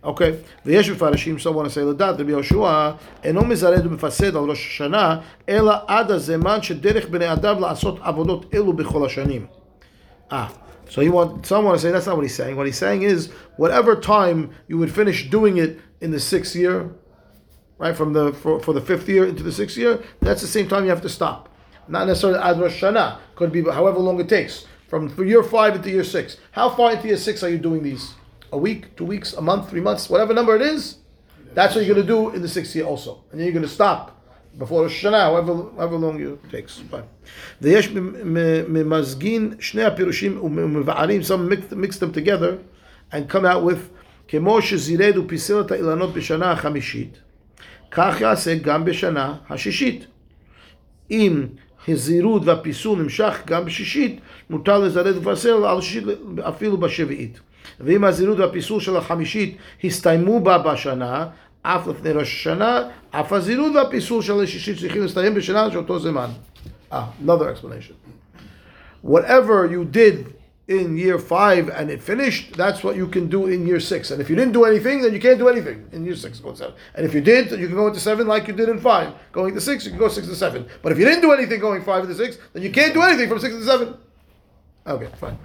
אוקיי, 0.03 0.33
ויש 0.67 0.91
מפרשים, 0.91 1.37
so 1.37 1.53
want 1.53 1.67
to 1.67 1.71
say 1.71 1.81
לדעת, 1.81 2.21
רבי 2.21 2.33
יהושע 2.33 2.91
אינו 3.25 3.45
מזרד 3.45 3.87
ומפסד 3.87 4.37
על 4.37 4.51
ראש 4.51 4.67
השנה, 4.67 5.19
אלא 5.49 5.75
עד 5.87 6.11
הזמן 6.11 6.63
שדרך 6.63 7.09
בני 7.09 7.33
אדם 7.33 7.61
לעשות 7.61 7.99
עבודות 8.03 8.55
אלו 8.55 8.73
בכל 8.73 9.07
השנים. 9.07 9.47
Ah, 10.31 10.49
so 10.89 11.03
you 11.03 11.13
want 11.13 11.47
some 11.47 11.65
want 11.65 11.75
to 11.75 11.79
say 11.79 11.91
that's 11.91 12.07
not 12.07 12.17
what 12.17 12.25
he's 12.25 12.35
saying. 12.35 12.57
What 12.57 12.67
he's 12.67 12.79
saying 12.79 13.03
is 13.03 13.29
whatever 13.57 13.95
time 13.95 14.51
you 14.67 14.79
would 14.79 14.91
finish 14.91 15.29
doing 15.31 15.59
it 15.59 15.79
in 16.01 16.11
the 16.11 16.21
sixth 16.21 16.57
year, 16.57 16.91
right 17.79 17.95
from 17.95 18.13
the 18.13 18.33
for, 18.33 18.59
for 18.61 18.73
the 18.73 18.81
fifth 18.81 19.09
year 19.09 19.25
into 19.27 19.43
the 19.43 19.53
sixth 19.53 19.77
year, 19.77 20.01
that's 20.21 20.41
the 20.41 20.53
same 20.57 20.69
time 20.69 20.85
you 20.85 20.91
have 20.91 21.03
to 21.03 21.09
stop. 21.09 21.49
Not 21.89 22.07
necessarily 22.07 22.39
ad 22.39 22.61
Rosh 22.61 22.83
Hashanah. 22.83 23.19
Could 23.35 23.53
be 23.53 23.63
however 23.63 23.99
long 23.99 24.21
it 24.21 24.29
takes 24.29 24.67
from 24.89 25.09
year 25.27 25.43
five 25.43 25.75
into 25.77 25.91
year 25.91 26.05
six. 26.05 26.37
How 26.53 26.71
far 26.71 26.93
into 26.93 27.09
year 27.09 27.17
six 27.17 27.43
are 27.43 27.49
you 27.49 27.59
doing 27.59 27.83
these? 27.83 28.15
A 28.53 28.59
week, 28.59 28.95
two 28.97 29.05
weeks, 29.05 29.33
a 29.33 29.41
month, 29.41 29.71
three 29.71 29.81
months, 29.81 30.11
whatever 30.11 30.35
number 30.35 30.55
it 30.55 30.63
is. 30.63 30.97
That's 31.55 31.75
what 31.75 31.85
you're 31.85 31.95
going 31.95 32.07
to 32.07 32.13
do 32.13 32.31
in 32.31 32.43
the 32.43 32.49
sixth 32.49 32.75
year 32.77 32.85
also, 32.85 33.25
and 33.31 33.39
then 33.39 33.47
you're 33.47 33.53
going 33.53 33.63
to 33.63 33.69
stop 33.69 34.21
before 34.59 34.83
Rosh 34.83 35.05
Hashanah, 35.05 35.21
however, 35.21 35.55
however 35.77 35.97
long 35.97 36.21
it 36.21 36.51
takes. 36.51 36.81
Fine. 36.91 37.05
ויש 37.63 37.89
ממזגין 38.69 39.55
שני 39.61 39.85
הפירושים 39.85 40.41
ומבערים, 40.43 41.21
some 41.21 41.49
mix, 41.49 41.73
mix 41.73 41.99
them 41.99 42.13
together 42.13 42.59
and 43.13 43.29
come 43.29 43.45
out 43.45 43.63
with 43.63 43.91
כמו 44.29 44.63
שזירד 44.63 45.19
ופיסל 45.19 45.61
את 45.61 45.71
האילנות 45.71 46.15
בשנה 46.15 46.51
החמישית, 46.51 47.19
כך 47.91 48.21
יעשה 48.21 48.55
גם 48.55 48.85
בשנה 48.85 49.35
השישית. 49.51 50.07
אם 51.11 51.47
הזירות 51.88 52.42
והפיסול 52.46 53.00
נמשך 53.00 53.42
גם 53.46 53.66
בשישית, 53.66 54.20
מותר 54.50 54.80
לזרד 54.80 55.18
ולפסל 55.18 55.66
על 55.66 55.82
שישית 55.82 56.04
אפילו 56.42 56.78
בשביעית. 56.78 57.40
ואם 57.80 58.04
הזירות 58.04 58.40
והפיסול 58.40 58.80
של 58.80 58.98
החמישית 58.98 59.58
הסתיימו 59.84 60.40
בה 60.40 60.58
בשנה, 60.58 61.28
אף 61.62 61.88
לפני 61.88 62.12
ראש 62.12 62.36
השנה, 62.36 62.82
אף 63.12 63.34
הזירות 63.34 63.76
והפיסול 63.76 64.22
של 64.22 64.44
השישית 64.44 64.80
צריכים 64.80 65.02
להסתיים 65.02 65.34
בשנה 65.34 65.72
של 65.72 65.78
אותו 65.78 66.00
זמן. 66.00 66.30
Ah, 66.92 67.08
another 67.22 67.50
explanation. 67.50 67.96
Whatever 69.04 69.66
you 69.66 69.84
did 69.84 70.37
in 70.69 70.97
year 70.97 71.19
five 71.19 71.69
and 71.69 71.91
it 71.91 72.01
finished, 72.03 72.57
that's 72.57 72.85
what 72.85 72.95
you 72.97 73.07
can 73.09 73.29
do 73.29 73.47
in 73.47 73.67
year 73.67 73.81
six. 73.81 74.11
And 74.11 74.21
if 74.21 74.31
you 74.31 74.37
didn't 74.37 74.53
do 74.53 74.65
anything, 74.65 75.03
then 75.03 75.13
you 75.13 75.21
can't 75.21 75.39
do 75.39 75.49
anything 75.49 75.89
in 75.93 76.05
year 76.05 76.17
six. 76.17 76.39
Go 76.39 76.51
to 76.53 76.57
seven. 76.57 76.75
And 76.95 77.05
if 77.05 77.15
you 77.15 77.21
did, 77.21 77.51
then 77.51 77.59
you 77.61 77.67
can 77.67 77.77
go 77.77 77.89
into 77.89 78.01
seven 78.01 78.27
like 78.27 78.47
you 78.49 78.55
did 78.55 78.69
in 78.69 78.79
five. 78.79 79.13
Going 79.33 79.55
to 79.55 79.61
six, 79.61 79.85
you 79.85 79.91
can 79.91 79.99
go 79.99 80.09
six 80.09 80.27
to 80.29 80.37
seven. 80.37 80.67
But 80.83 80.93
if 80.93 80.99
you 80.99 81.05
didn't 81.05 81.23
do 81.23 81.33
anything 81.33 81.61
going 81.61 81.83
five 81.83 82.07
to 82.07 82.15
six, 82.15 82.39
then 82.53 82.63
you 82.63 82.71
can't 82.71 82.95
do 82.95 83.03
anything 83.03 83.29
from 83.29 83.41
six 83.41 83.55
to 83.55 83.65
seven. 83.65 83.95
Okay, 84.87 85.09
fine. 85.21 85.37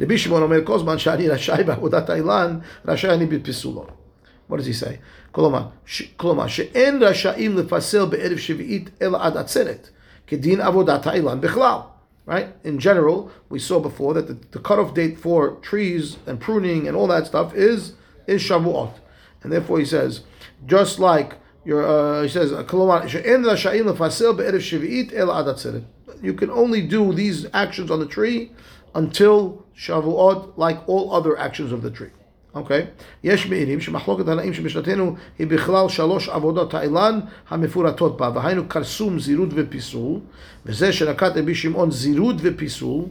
רבי 0.00 0.18
שמעון 0.18 0.42
אומר, 0.42 0.64
כל 0.64 0.78
זמן 0.78 0.98
שאני 0.98 1.28
רשאי 1.28 1.64
בעבודת 1.64 2.10
האילן, 2.10 2.58
רשאי 2.84 3.10
אני 3.10 3.26
בפיסולו. 3.26 3.86
What 4.50 4.54
does 4.54 4.66
he 4.66 4.84
say? 4.84 4.92
כלומר, 5.32 5.62
ש, 5.86 6.02
כלומר, 6.16 6.46
שאין 6.46 7.02
רשאים 7.02 7.58
לפסל 7.58 8.04
בערב 8.04 8.38
שביעית 8.38 8.90
אלא 9.02 9.18
עד 9.22 9.36
עצרת, 9.36 9.88
כדין 10.26 10.60
עבודת 10.60 11.06
האילן 11.06 11.40
בכלל. 11.40 11.78
right? 12.27 12.53
In 12.63 12.77
general, 12.77 13.31
we 13.49 13.57
saw 13.57 13.79
before 13.79 14.13
that 14.13 14.27
the, 14.27 14.37
the 14.51 14.59
cutoff 14.59 14.93
date 14.93 15.17
for 15.17 15.55
trees 15.61 16.17
and 16.27 16.39
pruning 16.39 16.87
and 16.87 16.95
all 16.95 17.07
that 17.07 17.25
stuff 17.25 17.55
is 17.55 17.93
is 18.27 18.43
Shavuot, 18.43 18.93
and 19.41 19.51
therefore 19.51 19.79
he 19.79 19.85
says, 19.85 20.21
just 20.67 20.99
like 20.99 21.37
your 21.65 21.83
uh, 21.83 22.21
he 22.21 22.29
says, 22.29 22.51
uh, 22.51 22.63
you 26.21 26.33
can 26.33 26.49
only 26.51 26.81
do 26.85 27.13
these 27.13 27.47
actions 27.53 27.89
on 27.89 27.99
the 27.99 28.05
tree 28.05 28.51
until 28.93 29.65
Shavuot, 29.77 30.57
like 30.57 30.87
all 30.87 31.13
other 31.13 31.37
actions 31.39 31.71
of 31.71 31.81
the 31.81 31.91
tree. 31.91 32.11
אוקיי? 32.57 32.85
יש 33.23 33.47
מעירים 33.47 33.81
שמחלוקת 33.81 34.27
הנאים 34.27 34.53
שבשנתנו 34.53 35.15
היא 35.39 35.47
בכלל 35.47 35.89
שלוש 35.89 36.29
עבודות 36.29 36.73
האילן 36.73 37.19
המפורטות 37.49 38.17
בה, 38.17 38.31
והיינו 38.35 38.69
כרסום, 38.69 39.19
זירות 39.19 39.49
ופיסול, 39.55 40.19
וזה 40.65 40.93
שנקט 40.93 41.37
רבי 41.37 41.55
שמעון 41.55 41.91
זירות 41.91 42.35
ופיסול, 42.39 43.03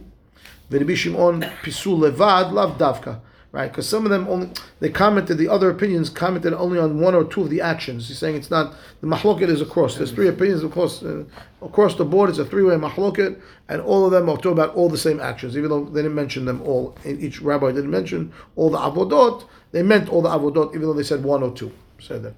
ורבי 0.71 0.95
שמעון 0.95 1.39
פיסול 1.61 2.07
לבד, 2.07 2.45
לאו 2.51 2.69
דווקא. 2.77 3.11
right? 3.51 3.71
Because 3.71 3.87
some 3.87 4.05
of 4.05 4.11
them 4.11 4.27
only 4.27 4.49
they 4.79 4.89
commented 4.89 5.37
the 5.37 5.47
other 5.47 5.69
opinions 5.69 6.09
commented 6.09 6.53
only 6.53 6.79
on 6.79 6.99
one 6.99 7.15
or 7.15 7.23
two 7.23 7.41
of 7.41 7.49
the 7.49 7.61
actions. 7.61 8.07
He's 8.07 8.17
saying 8.17 8.35
it's 8.35 8.51
not 8.51 8.75
the 9.01 9.07
mahloket 9.07 9.49
is 9.49 9.61
across. 9.61 9.95
There's 9.95 10.11
three 10.11 10.27
opinions 10.27 10.63
across 10.63 11.03
uh, 11.03 11.23
across 11.61 11.95
the 11.95 12.05
board. 12.05 12.29
It's 12.29 12.39
a 12.39 12.45
three-way 12.45 12.75
mahloket, 12.75 13.39
and 13.69 13.81
all 13.81 14.05
of 14.05 14.11
them 14.11 14.29
are 14.29 14.37
talking 14.37 14.51
about 14.53 14.75
all 14.75 14.89
the 14.89 14.97
same 14.97 15.19
actions, 15.19 15.57
even 15.57 15.69
though 15.69 15.85
they 15.85 16.01
didn't 16.01 16.15
mention 16.15 16.45
them 16.45 16.61
all. 16.61 16.97
Each 17.05 17.41
rabbi 17.41 17.71
didn't 17.71 17.91
mention 17.91 18.33
all 18.55 18.69
the 18.69 18.77
avodot. 18.77 19.45
They 19.71 19.83
meant 19.83 20.09
all 20.09 20.21
the 20.21 20.29
avodot, 20.29 20.69
even 20.75 20.83
though 20.83 20.93
they 20.93 21.03
said 21.03 21.23
one 21.23 21.43
or 21.43 21.51
two. 21.51 21.71
Said 21.99 22.23
that. 22.23 22.33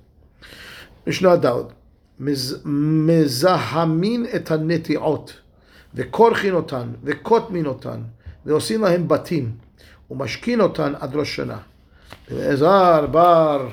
Mishnah 1.06 1.38
Dalet. 1.38 1.74
מזהמין 2.66 4.25
את 4.36 4.51
הנטיעות, 4.51 5.34
וכורחין 5.96 6.54
אותן, 6.54 6.92
וקוטמין 7.04 7.66
אותן, 7.66 8.01
ועושים 8.46 8.82
להם 8.82 9.08
בתים. 9.08 9.51
ומשכין 10.11 10.61
אותן 10.61 10.92
עד 11.00 11.16
ראש 11.16 11.37
שנה. 11.37 11.59
אלעזר 12.30 13.06
בר 13.06 13.68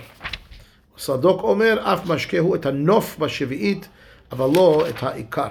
סדוק 0.98 1.44
אומר, 1.44 1.80
אף 1.94 2.10
משקהו 2.10 2.56
את 2.56 2.66
הנוף 2.66 3.18
בשביעית, 3.20 3.88
אבל 4.32 4.50
לא 4.56 4.86
את 4.90 5.04
העיקר. 5.04 5.48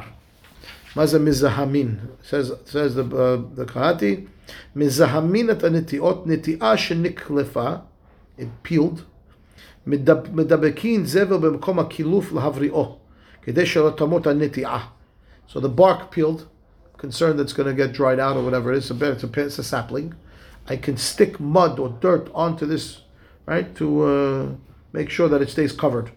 מה 0.96 1.06
זה 1.06 1.18
מזהמין? 1.18 1.98
says, 2.22 2.52
says 2.66 2.94
the, 2.94 3.14
uh, 3.14 3.60
the 3.60 3.64
קראתי, 3.64 4.24
מזהמין 4.76 5.50
את 5.50 5.64
הנטיעות, 5.64 6.26
נטיעה 6.26 6.76
שנקלפה, 6.76 7.72
it 8.38 8.68
peeled, 8.68 9.00
מדב, 9.86 10.16
מדבקין 10.32 11.04
זבל 11.06 11.36
במקום 11.36 11.78
הקילוף 11.78 12.32
להבריאו, 12.32 12.96
כדי 13.42 13.66
שלא 13.66 13.90
תמות 13.96 14.26
הנטיעה. 14.26 14.86
So 15.48 15.60
the 15.60 15.68
bark 15.68 16.14
peeled, 16.14 16.46
concerned 16.98 17.38
that's 17.38 17.52
going 17.52 17.66
to 17.66 17.74
get 17.74 17.92
dried 17.92 18.20
out 18.20 18.36
or 18.36 18.42
whatever 18.42 18.72
it 18.72 18.78
is, 18.78 18.90
it's 18.90 19.24
a, 19.24 19.40
it's 19.40 19.58
a 19.58 19.64
sapling. 19.64 20.14
I 20.66 20.76
can 20.76 20.96
stick 20.96 21.40
mud 21.40 21.78
or 21.78 21.88
dirt 22.00 22.30
onto 22.34 22.66
this, 22.66 23.00
right, 23.46 23.74
to 23.76 23.86
uh, 24.04 24.46
make 24.92 25.10
sure 25.10 25.28
that 25.28 25.42
it 25.42 25.50
stays 25.50 25.72
covered. 25.72 26.10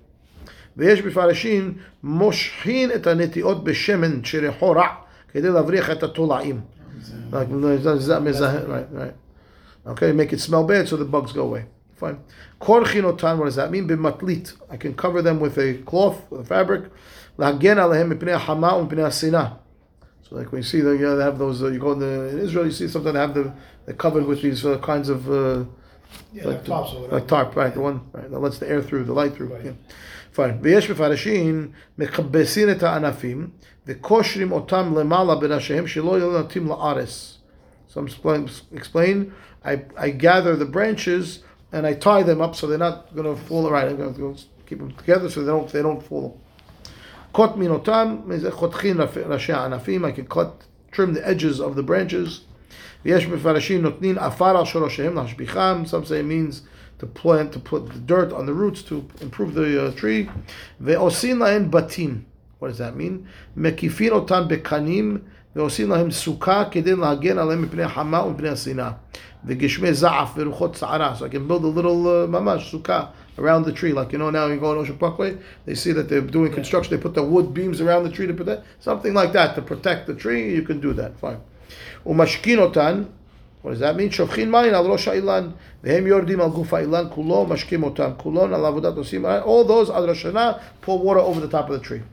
ויש 0.77 1.01
מפרשים 1.01 1.73
מושכין 2.03 2.91
את 2.91 3.07
הנטיעות 3.07 3.63
בשמן 3.63 4.23
שריחו 4.23 4.71
רע 4.71 4.87
כדי 5.31 5.49
להבריח 5.49 5.91
את 5.91 6.03
התולעים. 6.03 6.61
Like, 7.31 7.47
right, 7.49 8.87
right. 8.93 9.15
Okay, 9.85 10.11
make 10.13 10.31
it 10.31 10.39
smell 10.39 10.63
bad 10.63 10.87
so 10.87 10.95
the 10.95 11.05
bugs 11.05 11.33
go 11.33 11.43
away. 11.43 11.65
Fine. 11.95 12.19
Korchin 12.61 13.03
otan, 13.03 13.37
what 13.37 13.45
does 13.45 13.55
that 13.55 13.71
mean? 13.71 13.87
B'matlit. 13.87 14.53
I 14.69 14.77
can 14.77 14.93
cover 14.93 15.21
them 15.21 15.39
with 15.39 15.57
a 15.57 15.75
cloth, 15.85 16.21
with 16.29 16.41
a 16.41 16.45
fabric. 16.45 16.83
Lagen 17.37 17.77
alehem 17.77 18.13
mipnei 18.13 18.37
hama 18.37 18.71
u'mipnei 18.71 19.05
asina. 19.05 19.57
So 20.27 20.35
like 20.35 20.51
when 20.51 20.59
you 20.61 20.63
see 20.63 20.81
the, 20.81 20.91
you 20.91 20.99
know, 21.05 21.15
they 21.17 21.23
have 21.23 21.37
those, 21.37 21.61
uh, 21.61 21.67
you 21.67 21.79
go 21.79 21.91
in, 21.93 21.99
the, 21.99 22.29
in 22.29 22.39
Israel, 22.39 22.65
you 22.65 22.71
see 22.71 22.87
something 22.87 23.13
they 23.13 23.19
have 23.19 23.33
the, 23.33 23.53
they're 23.85 23.95
covered 23.95 24.25
with 24.25 24.41
these 24.41 24.65
uh, 24.65 24.77
kinds 24.79 25.09
of, 25.09 25.29
uh, 25.29 25.65
Yeah, 26.33 26.47
like 26.47 26.63
tops 26.65 26.93
or 26.93 27.01
whatever. 27.01 27.15
like 27.15 27.27
tarp, 27.27 27.55
right? 27.55 27.73
The 27.73 27.81
one 27.81 28.01
right, 28.13 28.29
that 28.29 28.39
lets 28.39 28.57
the 28.59 28.69
air 28.69 28.81
through, 28.81 29.03
the 29.05 29.13
light 29.13 29.33
through. 29.35 29.49
Yeah. 29.63 29.71
Fine. 30.31 30.59
ויש 30.61 30.89
מפרשים 30.89 31.71
מכבסין 31.97 32.71
את 32.71 32.83
הענפים 32.83 33.49
וקושרים 33.87 34.51
אותם 34.51 34.93
למעלה 34.97 35.35
בראשיהם 35.35 35.87
שלא 35.87 36.17
יהיו 36.17 36.31
נוטים 36.31 36.67
לארץ. 36.67 37.37
Some 37.93 38.07
explain, 38.07 38.49
explain 38.73 39.31
I, 39.63 39.81
I 39.97 40.09
gather 40.09 40.55
the 40.55 40.65
branches 40.65 41.39
and 41.71 41.85
I 41.85 41.93
tie 41.93 42.23
them 42.23 42.41
up 42.41 42.55
so 42.55 42.67
they're 42.67 42.77
not 42.77 43.13
going 43.15 43.25
to 43.25 43.35
fall. 43.35 43.69
Right, 43.69 43.87
I'm 43.87 43.97
going 43.97 44.15
to 44.15 44.43
keep 44.67 44.79
them 44.79 44.91
together 44.91 45.29
so 45.29 45.41
they 45.41 45.51
don't 45.51 45.69
they 45.71 45.81
don't 45.81 46.01
fall. 46.01 46.39
קוטמין 47.37 47.71
אותם, 47.71 48.15
חותכין 48.49 48.97
ראשי 49.25 49.53
הענפים, 49.53 50.05
I 50.05 50.07
can 50.07 50.33
cut, 50.33 50.63
trim 50.91 51.13
the 51.13 51.27
edges 51.27 51.59
of 51.59 51.75
the 51.75 51.83
branches. 51.83 52.41
ויש 53.05 53.27
מפרשים 53.27 53.81
נותנים 53.81 54.17
עפר 54.17 54.57
על 54.57 54.65
שורשיהם 54.65 55.15
להשביחם, 55.15 55.83
some 55.85 56.05
say 56.05 56.19
it 56.19 56.25
means 56.25 56.61
to 57.01 57.05
plant, 57.05 57.53
to 57.53 57.59
put 57.59 57.89
the 57.93 57.99
dirt 58.05 58.31
on 58.31 58.45
the 58.45 58.53
roots 58.53 58.81
to 58.81 58.95
improve 59.21 59.53
the 59.53 59.87
uh, 59.87 59.99
tree. 59.99 60.29
ועושים 60.81 61.39
להם 61.39 61.71
בתים. 61.71 62.21
What 62.61 62.65
does 62.65 62.77
that 62.77 62.97
mean? 62.97 63.27
מקיפין 63.57 64.11
אותם 64.11 64.43
בקנים 64.47 65.17
ועושים 65.55 65.89
להם 65.89 66.11
סוכה 66.11 66.63
כדי 66.71 66.95
להגן 66.95 67.37
עליהם 67.37 67.61
מפני 67.61 67.83
החמה 67.83 68.25
ומפני 68.25 68.49
השנאה. 68.49 68.91
וגשמי 69.45 69.93
זעף 69.93 70.33
ורוחות 70.37 70.75
סערה. 70.75 71.13
So 71.19 71.23
I 71.23 71.29
can 71.29 71.47
build 71.47 71.63
a 71.63 71.79
little 71.79 72.05
uh, 72.05 72.29
ממש 72.29 72.71
סוכה 72.71 73.05
around 73.37 73.63
the 73.63 73.71
tree. 73.71 73.93
Like 73.93 74.11
you 74.11 74.19
know 74.19 74.29
now 74.29 74.47
you 74.47 74.59
go 74.59 74.71
on 74.71 74.77
Ocean 74.77 74.97
Parkway, 74.97 75.37
they 75.65 75.75
see 75.75 75.91
that 75.93 76.09
they're 76.09 76.21
doing 76.21 76.51
construction. 76.51 76.95
They 76.95 77.01
put 77.01 77.13
the 77.13 77.23
wood 77.23 77.53
beams 77.53 77.81
around 77.81 78.03
the 78.03 78.11
tree 78.11 78.27
to 78.27 78.33
protect 78.33 78.65
something 78.79 79.13
like 79.13 79.33
that 79.33 79.55
to 79.55 79.61
protect 79.61 80.07
the 80.07 80.15
tree. 80.15 80.53
You 80.55 80.63
can 80.63 80.79
do 80.79 80.93
that. 80.93 81.17
Fine. 81.19 81.41
ומשכין 82.05 82.59
אותן, 82.59 83.03
what 83.63 83.71
does 83.71 83.79
that 83.79 83.95
mean? 83.95 84.11
שופכין 84.11 84.51
מים 84.51 84.73
על 84.73 84.85
ראש 84.85 85.07
האילן, 85.07 85.49
והם 85.83 86.07
יורדים 86.07 86.41
על 86.41 86.49
גוף 86.49 86.73
האילן 86.73 87.05
כולו, 87.09 87.45
משקים 87.45 87.83
אותם, 87.83 88.09
כולון 88.17 88.53
על 88.53 88.65
עבודת 88.65 88.97
עושים, 88.97 89.25
all 89.25 89.67
those 89.67 89.91
עד 89.91 90.03
ראש 90.03 90.17
השנה, 90.17 90.51
pour 90.85 90.99
water 91.03 91.19
over 91.19 91.39
the 91.39 91.51
top 91.53 91.69
of 91.69 91.73
the 91.73 91.87
tree. 91.87 92.03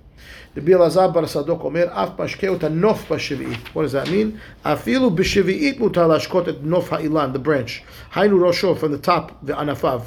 רבי 0.56 0.74
אלעזר 0.74 1.08
בר 1.08 1.26
סדוק 1.26 1.64
אומר, 1.64 1.84
אף 1.90 2.08
משקה 2.20 2.48
אותה 2.48 2.68
נוף 2.68 3.12
בשביעית. 3.12 3.58
What 3.74 3.78
does 3.78 3.94
that 3.94 4.08
mean? 4.08 4.38
אפילו 4.62 5.10
בשביעית 5.10 5.80
מותר 5.80 6.06
להשקות 6.06 6.48
את 6.48 6.56
נוף 6.62 6.92
האילן, 6.92 7.30
the 7.34 7.46
branch. 7.46 7.70
היינו 8.14 8.46
ראשו, 8.46 8.74
from 8.80 9.04
the 9.04 9.06
top, 9.06 9.32
וענפיו. 9.42 10.00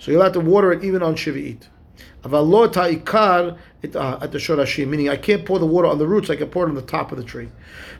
So 0.00 0.10
you'll 0.10 0.22
have 0.22 0.32
to 0.32 0.40
water 0.40 0.72
it 0.72 0.84
even 0.84 1.02
on 1.02 1.16
שביעית. 1.16 1.68
אבל 2.24 2.40
לא 2.50 2.64
את 2.64 2.76
העיקר, 2.76 3.50
את, 3.84 3.96
ה- 3.96 4.14
את 4.24 4.34
השורשים, 4.34 4.92
meaning 4.94 5.08
I 5.08 5.26
can't 5.26 5.48
pour 5.48 5.58
the 5.58 5.66
water 5.66 5.86
on 5.86 5.98
the 5.98 6.06
roots, 6.06 6.30
I 6.30 6.36
can 6.36 6.46
pour 6.54 6.66
it 6.66 6.70
on 6.70 6.74
the 6.74 6.92
top 6.92 7.12
of 7.12 7.16
the 7.18 7.24
tree. 7.32 7.48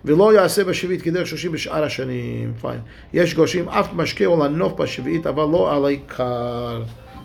ולא 0.04 0.34
יעשה 0.34 0.64
בשביעית 0.64 1.02
כדרך 1.02 1.26
שושים 1.26 1.52
בשאר 1.52 1.84
השנים. 1.84 2.52
fine. 2.62 2.66
יש 3.12 3.34
גושים 3.34 3.68
אף 3.68 3.92
משקה 3.92 4.24
או 4.26 4.44
לנוף 4.44 4.72
בשביעית, 4.72 5.26
אבל 5.26 5.44
לא 5.52 5.76
על 5.76 5.84
העיקר. 5.84 6.82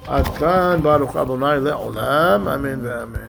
עד 0.08 0.28
כאן, 0.28 0.80
ברוך 0.84 1.16
אדוני 1.16 1.46
לעולם, 1.62 2.48
אמן 2.48 2.80
ואמן. 2.86 3.18